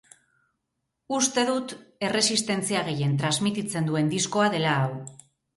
[1.17, 1.75] Uste dut
[2.09, 4.91] erresistentzia gehien trasmititzen duen diskoa dela hau.